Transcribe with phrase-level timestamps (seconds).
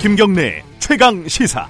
[0.00, 1.68] 김경래 최강 시사.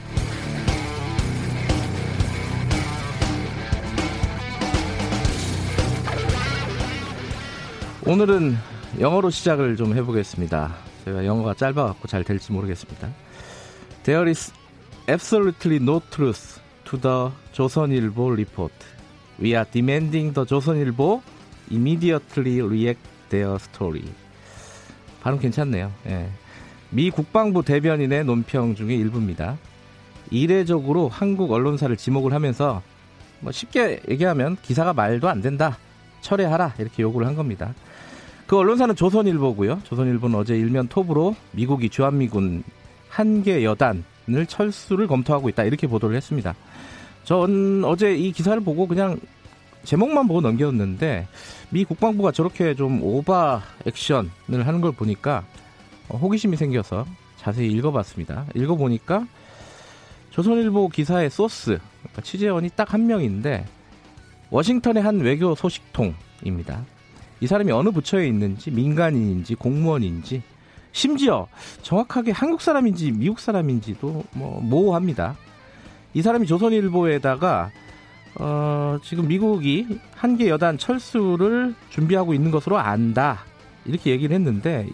[8.06, 8.56] 오늘은
[9.00, 10.76] 영어로 시작을 좀 해보겠습니다.
[11.04, 13.08] 제가 영어가 짧아갖고 잘 될지 모르겠습니다.
[14.04, 14.52] There is
[15.08, 18.74] absolutely no truth to the 조선일보 report.
[19.42, 21.20] We are demanding the 조선일보
[21.72, 24.04] immediately react their story.
[25.20, 25.90] 발음 괜찮네요.
[26.06, 26.28] 예.
[26.90, 29.58] 미 국방부 대변인의 논평 중에 일부입니다.
[30.30, 32.82] 이례적으로 한국 언론사를 지목을 하면서
[33.40, 35.78] 뭐 쉽게 얘기하면 기사가 말도 안 된다.
[36.20, 36.74] 철회하라.
[36.78, 37.74] 이렇게 요구를 한 겁니다.
[38.46, 39.80] 그 언론사는 조선일보고요.
[39.84, 42.64] 조선일보는 어제 일면 톱으로 미국이 주한미군
[43.08, 45.64] 한 개 여단을 철수를 검토하고 있다.
[45.64, 46.54] 이렇게 보도를 했습니다.
[47.24, 49.18] 전 어제 이 기사를 보고 그냥
[49.84, 51.26] 제목만 보고 넘겼는데
[51.70, 55.59] 미 국방부가 저렇게 좀 오바 액션을 하는 걸 보니까 어,
[56.16, 58.46] 호기심이 생겨서 자세히 읽어봤습니다.
[58.54, 59.26] 읽어보니까
[60.30, 63.66] 조선일보 기사의 소스 그러니까 취재원이 딱 한 명인데
[64.50, 66.84] 워싱턴의 한 외교 소식통입니다.
[67.40, 70.42] 이 사람이 어느 부처에 있는지 민간인인지 공무원인지
[70.92, 71.46] 심지어
[71.82, 75.36] 정확하게 한국 사람인지 미국 사람인지도 뭐 모호합니다.
[76.14, 77.70] 이 사람이 조선일보에다가
[78.40, 83.44] 어, 지금 미국이 한 개 여단 철수를 준비하고 있는 것으로 안다.
[83.84, 84.88] 이렇게 얘기를 했는데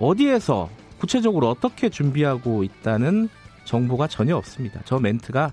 [0.00, 3.28] 어디에서 구체적으로 어떻게 준비하고 있다는
[3.64, 4.80] 정보가 전혀 없습니다.
[4.84, 5.52] 저 멘트가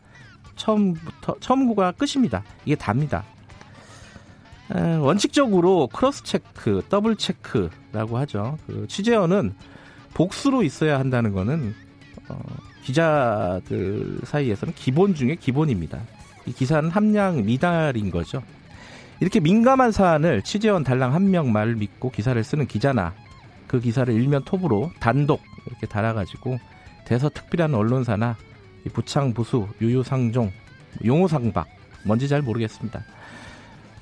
[0.56, 2.44] 처음부터 처음구가 끝입니다.
[2.66, 3.24] 이게 답니다.
[4.74, 8.58] 에, 원칙적으로 cross check, double check라고 하죠.
[8.66, 9.54] 그 취재원은
[10.14, 11.76] 복수로 있어야 한다는 거는
[12.30, 12.40] 어,
[12.84, 16.00] 기자들 사이에서는 기본 중에 기본입니다.
[16.46, 18.42] 이 기사는 함량 미달인 거죠.
[19.20, 23.14] 이렇게 민감한 사안을 취재원 달랑 한 명 말을 믿고 기사를 쓰는 기자나
[23.68, 26.60] 그 기사를 일면 톱으로 단독 이렇게 달아가지고
[27.06, 28.36] 대서특필한 언론사나
[28.94, 30.52] 부창 부수, 유유상종,
[31.06, 31.68] 용호상박
[32.06, 33.04] 뭔지 잘 모르겠습니다.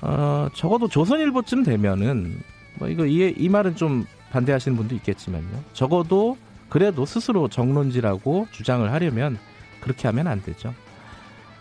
[0.02, 2.40] 어, 적어도 조선일보쯤 되면은
[2.78, 5.64] 뭐 이거 이, 이 말은 좀 반대하시는 분도 있겠지만요.
[5.74, 6.38] 적어도
[6.70, 9.38] 그래도 스스로 정론지라고 주장을 하려면
[9.80, 10.74] 그렇게 하면 안 되죠.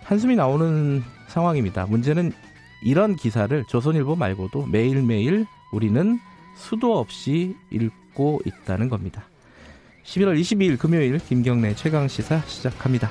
[0.03, 1.87] 한숨이 나오는 상황입니다.
[1.87, 2.33] 문제는
[2.85, 6.19] 이런 기사를 조선일보 말고도 매일매일 우리는
[6.55, 9.25] 수도 없이 읽고 있다는 겁니다.
[10.05, 13.11] 11월 22일 금요일 김경래 최강 시사 시작합니다.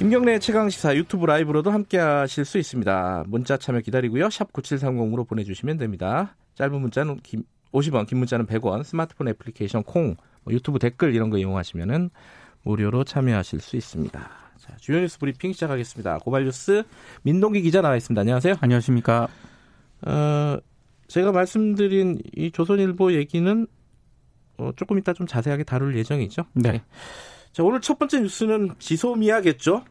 [0.00, 3.24] 김경래 최강 시사 유튜브 라이브로도 함께 하실 수 있습니다.
[3.26, 4.30] 문자 참여 기다리고요.
[4.30, 6.36] 샵 9730으로 보내주시면 됩니다.
[6.54, 7.20] 짧은 문자는
[7.72, 12.08] 50원, 긴 문자는 100원, 스마트폰 애플리케이션 콩, 뭐 유튜브 댓글 이런 거 이용하시면은
[12.62, 14.39] 무료로 참여하실 수 있습니다.
[14.60, 16.18] 자, 주요 뉴스 브리핑 시작하겠습니다.
[16.18, 16.82] 고발 뉴스
[17.22, 18.20] 민동기 기자 나와 있습니다.
[18.20, 18.56] 안녕하세요.
[18.60, 19.26] 안녕하십니까.
[20.02, 20.58] 어,
[21.08, 23.66] 제가 말씀드린 이 조선일보 얘기는
[24.58, 26.42] 어, 조금 이따 좀 자세하게 다룰 예정이죠.
[26.52, 26.72] 네.
[26.72, 26.82] 네.
[27.52, 29.82] 자, 오늘 첫 번째 뉴스는 지소미아겠죠?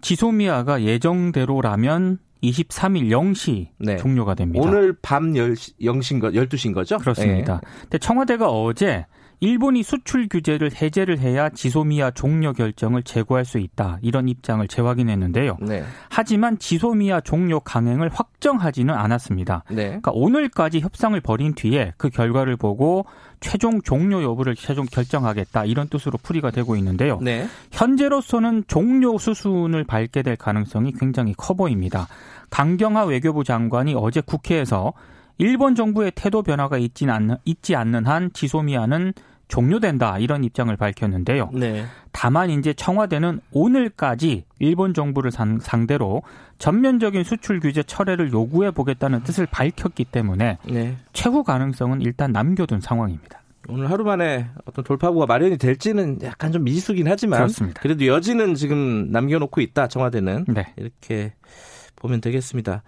[0.00, 3.96] 지소미아가 예정대로라면 23일 0시 네.
[3.98, 4.66] 종료가 됩니다.
[4.66, 6.96] 오늘 밤 10시, 0시인 거, 12시인 거죠?
[6.96, 7.60] 그렇습니다.
[7.62, 7.68] 네.
[7.82, 9.04] 근데 청와대가 어제
[9.40, 13.98] 일본이 수출 규제를 해제를 해야 지소미아 종료 결정을 재고할 수 있다.
[14.02, 15.58] 이런 입장을 재확인했는데요.
[15.60, 15.84] 네.
[16.08, 19.64] 하지만 지소미아 종료 강행을 확정하지는 않았습니다.
[19.68, 19.84] 네.
[19.86, 23.04] 그러니까 오늘까지 협상을 벌인 뒤에 그 결과를 보고
[23.40, 25.66] 최종 종료 여부를 최종 결정하겠다.
[25.66, 27.18] 이런 뜻으로 풀이가 되고 있는데요.
[27.20, 27.46] 네.
[27.72, 32.08] 현재로서는 종료 수순을 밟게 될 가능성이 굉장히 커 보입니다.
[32.50, 34.94] 강경화 외교부 장관이 어제 국회에서
[35.38, 39.12] 일본 정부의 태도 변화가 있지 않는, 있지 않는 한 지소미아는
[39.48, 41.50] 종료된다 이런 입장을 밝혔는데요.
[41.52, 41.84] 네.
[42.10, 46.22] 다만 이제 청와대는 오늘까지 일본 정부를 상, 상대로
[46.58, 50.96] 전면적인 수출 규제 철회를 요구해 보겠다는 뜻을 밝혔기 때문에 네.
[51.12, 53.42] 최후 가능성은 일단 남겨둔 상황입니다.
[53.68, 57.80] 오늘 하루 만에 어떤 돌파구가 마련이 될지는 약간 좀 미지수긴 하지만 그렇습니다.
[57.82, 60.72] 그래도 여지는 지금 남겨놓고 있다 청와대는 네.
[60.76, 61.34] 이렇게
[61.96, 62.82] 보면 되겠습니다.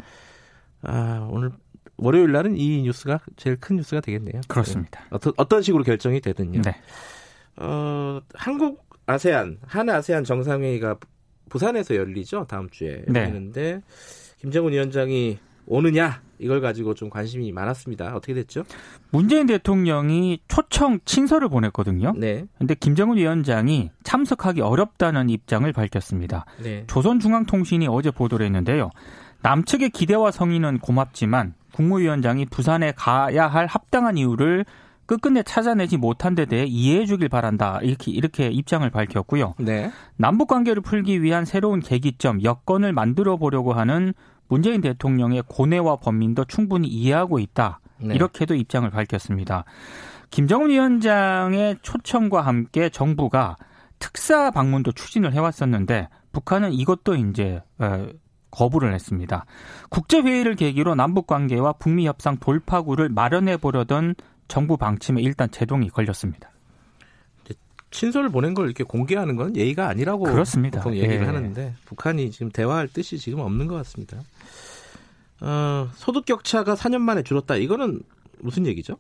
[0.83, 1.50] 아, 오늘
[1.99, 4.41] 월요일 날은 이 뉴스가 제일 큰 뉴스가 되겠네요.
[4.49, 5.00] 그렇습니다.
[5.00, 5.06] 네.
[5.11, 6.62] 어떤 어떤 식으로 결정이 되든요.
[6.62, 6.77] 네.
[7.56, 10.97] 어, 한국 아세안 한 아세안 정상회의가
[11.49, 13.21] 부산에서 열리죠 다음 주에 네.
[13.21, 13.83] 열리는데
[14.39, 18.15] 김정은 위원장이 오느냐 이걸 가지고 좀 관심이 많았습니다.
[18.15, 18.65] 어떻게 됐죠?
[19.11, 22.15] 문재인 대통령이 초청 친서를 보냈거든요.
[22.17, 22.47] 네.
[22.59, 26.47] 근데 김정은 위원장이 참석하기 어렵다는 입장을 밝혔습니다.
[26.62, 26.85] 네.
[26.87, 28.91] 조선중앙통신이 어제 보도를 했는데요.
[29.43, 34.65] 남측의 기대와 성의는 고맙지만 국무위원장이 부산에 가야 할 합당한 이유를
[35.06, 37.79] 끝끝내 찾아내지 못한 데 대해 이해해 주길 바란다.
[37.82, 39.55] 이렇게 이렇게 입장을 밝혔고요.
[39.59, 39.91] 네.
[40.17, 44.12] 남북 관계를 풀기 위한 새로운 계기점, 여건을 만들어 보려고 하는
[44.49, 47.81] 문재인 대통령의 고뇌와 범민도 충분히 이해하고 있다.
[48.00, 48.14] 네.
[48.14, 49.64] 이렇게도 입장을 밝혔습니다.
[50.31, 53.56] 김정은 위원장의 초청과 함께 정부가
[53.99, 58.09] 특사 방문도 추진을 해왔었는데 북한은 이것도 이제 어,
[58.50, 59.45] 거부를 했습니다.
[59.91, 64.15] 국제회의를 계기로 남북 관계와 북미 협상 돌파구를 마련해 보려던
[64.49, 66.50] 정부 방침에 일단 제동이 걸렸습니다.
[67.91, 70.81] 친서를 보낸 걸 이렇게 공개하는 건 예의가 아니라고 그렇습니다.
[70.81, 71.25] 보통 얘기를 예.
[71.25, 74.21] 하는데 북한이 지금 대화할 뜻이 지금 없는 것 같습니다.
[75.41, 77.56] 어, 소득 격차가 4년 만에 줄었다.
[77.56, 78.00] 이거는
[78.41, 78.97] 무슨 얘기죠?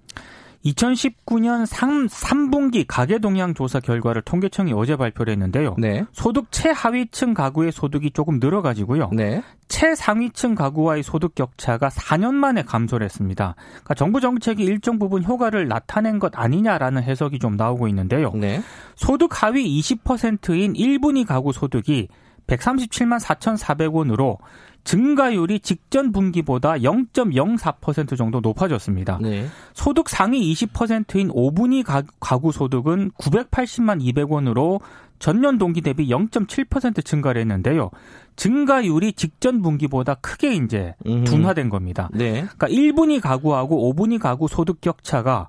[0.64, 5.76] 2019년 3, 3분기 가계 동향 조사 결과를 통계청이 어제 발표를 했는데요.
[5.78, 6.04] 네.
[6.12, 9.10] 소득 최하위층 가구의 소득이 조금 늘어가지고요.
[9.12, 9.42] 네.
[9.68, 13.54] 최상위층 가구와의 소득 격차가 4년 만에 감소를 했습니다.
[13.70, 18.32] 그러니까 정부 정책이 일정 부분 효과를 나타낸 것 아니냐라는 해석이 좀 나오고 있는데요.
[18.34, 18.62] 네.
[18.96, 22.08] 소득 하위 20%인 1분위 가구 소득이
[22.48, 24.38] 137만 4,400원으로
[24.84, 29.18] 증가율이 직전 분기보다 0.04% 정도 높아졌습니다.
[29.20, 29.46] 네.
[29.74, 31.84] 소득 상위 20%인 5분위
[32.20, 34.80] 가구 소득은 980만 200원으로
[35.18, 37.90] 전년 동기 대비 0.7% 증가를 했는데요.
[38.36, 42.08] 증가율이 직전 분기보다 크게 이제 둔화된 겁니다.
[42.14, 42.46] 네.
[42.56, 45.48] 그러니까 1분위 가구하고 5분위 가구 소득 격차가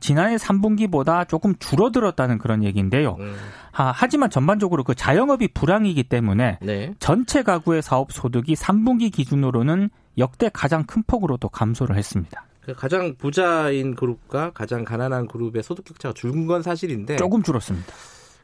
[0.00, 3.16] 지난해 3분기보다 조금 줄어들었다는 그런 얘기인데요.
[3.20, 3.34] 음.
[3.72, 6.94] 아, 하지만 전반적으로 그 자영업이 불황이기 때문에 네.
[6.98, 12.44] 전체 가구의 사업 소득이 3분기 기준으로는 역대 가장 큰 폭으로 또 감소를 했습니다.
[12.60, 17.86] 그 가장 부자인 그룹과 가장 가난한 그룹의 소득 격차가 줄은 건 사실인데 조금 줄었습니다.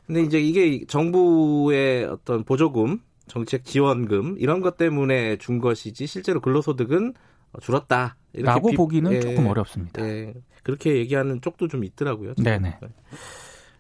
[0.06, 7.15] 근데 이제 이게 정부의 어떤 보조금, 정책 지원금 이런 것 때문에 준 것이지 실제로 근로소득은
[7.61, 8.17] 줄었다.
[8.43, 10.03] 라고 비, 보기는 예, 조금 어렵습니다.
[10.03, 12.35] 예, 그렇게 얘기하는 쪽도 좀 있더라고요.
[12.35, 12.79] 네네.
[12.81, 12.88] 네.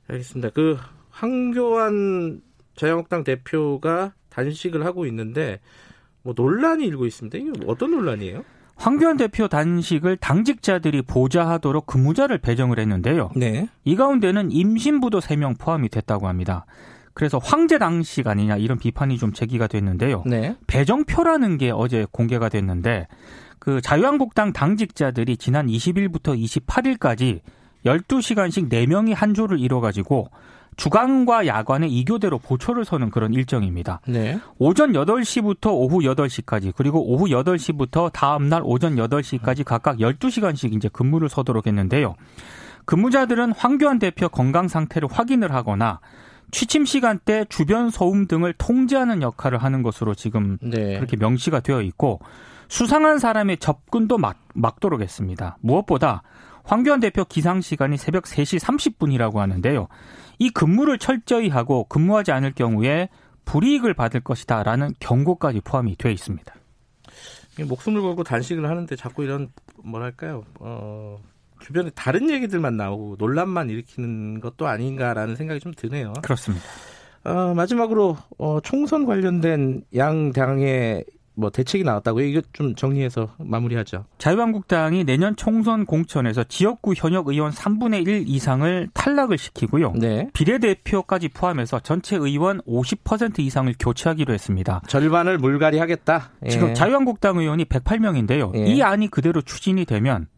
[0.08, 0.50] 알겠습니다.
[0.50, 0.76] 그
[1.10, 2.40] 황교안
[2.74, 5.60] 자유한국당 대표가 단식을 하고 있는데
[6.22, 7.38] 뭐 논란이 일고 있습니다.
[7.38, 8.44] 이게 어떤 논란이에요?
[8.76, 13.30] 황교안 대표 단식을 당직자들이 보좌하도록 근무자를 배정을 했는데요.
[13.34, 13.68] 네.
[13.84, 16.66] 이 가운데는 임신부도 3명 포함이 됐다고 합니다.
[17.14, 20.22] 그래서 황제 당식 아니냐 이런 비판이 좀 제기가 됐는데요.
[20.26, 20.54] 네.
[20.66, 23.08] 배정표라는 게 어제 공개가 됐는데
[23.66, 27.40] 그 자유한국당 당직자들이 지난 20일부터 28일까지
[27.84, 30.28] 12시간씩 4명이 한 조를 이뤄가지고
[30.76, 34.02] 주간과 야간에 2교대로 보초를 서는 그런 일정입니다.
[34.06, 34.38] 네.
[34.58, 41.28] 오전 8시부터 오후 8시까지 그리고 오후 8시부터 다음 날 오전 8시까지 각각 12시간씩 이제 근무를
[41.28, 42.14] 서도록 했는데요.
[42.84, 45.98] 근무자들은 황교안 대표 건강 상태를 확인을 하거나
[46.50, 50.96] 취침 시간대 주변 소음 등을 통제하는 역할을 하는 것으로 지금 네.
[50.96, 52.20] 그렇게 명시가 되어 있고
[52.68, 55.56] 수상한 사람의 접근도 막, 막도록 했습니다.
[55.60, 56.22] 무엇보다
[56.64, 59.88] 황교안 대표 기상 시간이 새벽 3시 30분이라고 하는데요.
[60.38, 63.08] 이 근무를 철저히 하고 근무하지 않을 경우에
[63.44, 66.54] 불이익을 받을 것이다라는 경고까지 포함이 되어 있습니다.
[67.68, 69.50] 목숨을 걸고 단식을 하는데 자꾸 이런
[69.82, 70.44] 뭐랄까요?
[70.60, 71.18] 어,
[71.66, 76.12] 주변에 다른 얘기들만 나오고 논란만 일으키는 것도 아닌가라는 생각이 좀 드네요.
[76.22, 76.64] 그렇습니다.
[77.24, 81.04] 어, 마지막으로 어, 총선 관련된 양 당의
[81.34, 82.24] 뭐 대책이 나왔다고요?
[82.24, 84.04] 이거 좀 정리해서 마무리하죠.
[84.16, 89.94] 자유한국당이 내년 총선 공천에서 지역구 현역 의원 3분의 1 이상을 탈락을 시키고요.
[89.96, 90.30] 네.
[90.34, 94.82] 비례대표까지 포함해서 전체 의원 50% 이상을 교체하기로 했습니다.
[94.86, 96.30] 절반을 물갈이하겠다.
[96.46, 96.48] 예.
[96.48, 98.54] 지금 자유한국당 의원이 108명인데요.
[98.54, 98.66] 예.
[98.66, 100.28] 이 안이 그대로 추진이 되면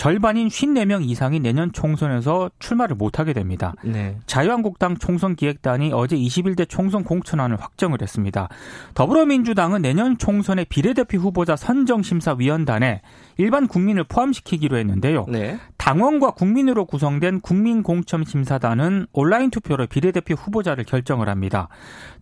[0.00, 3.74] 절반인 54명 이상이 내년 총선에서 출마를 못하게 됩니다.
[3.84, 4.16] 네.
[4.24, 8.48] 자유한국당 총선 기획단이 어제 21대 총선 공천안을 확정을 했습니다.
[8.94, 13.02] 더불어민주당은 내년 총선의 비례대표 후보자 선정심사위원단에
[13.36, 15.26] 일반 국민을 포함시키기로 했는데요.
[15.28, 15.58] 네.
[15.76, 21.68] 당원과 국민으로 구성된 국민공천심사단은 온라인 투표로 비례대표 후보자를 결정을 합니다.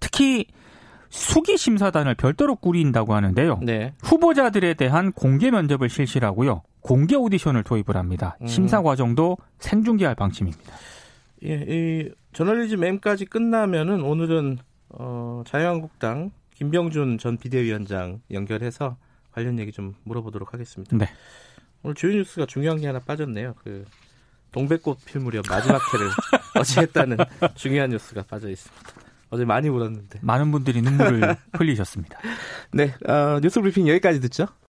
[0.00, 0.46] 특히
[1.10, 3.60] 수기 심사단을 별도로 꾸린다고 하는데요.
[3.62, 3.94] 네.
[4.02, 6.62] 후보자들에 대한 공개 면접을 실시하고요.
[6.80, 8.36] 공개 오디션을 도입을 합니다.
[8.40, 8.46] 음.
[8.46, 10.72] 심사 과정도 생중계할 방침입니다.
[11.44, 14.58] 예, 이 저널리즘 M까지 끝나면은 오늘은
[14.90, 18.96] 어, 자유한국당 김병준 전 비대위원장 연결해서
[19.32, 20.96] 관련 얘기 좀 물어보도록 하겠습니다.
[20.96, 21.06] 네.
[21.82, 23.54] 오늘 주요 뉴스가 중요한 게 하나 빠졌네요.
[23.62, 23.84] 그
[24.52, 26.08] 동백꽃 필 무렵 마지막 회를
[26.58, 27.18] 어제 했다는
[27.54, 29.07] 중요한 뉴스가 빠져 있습니다.
[29.30, 30.20] 어제 많이 울었는데.
[30.22, 32.18] 많은 분들이 눈물을 흘리셨습니다.
[32.72, 34.46] 네, 어, 뉴스 브리핑 여기까지 듣죠.